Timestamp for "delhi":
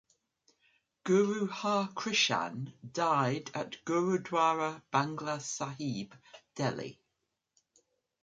6.55-6.97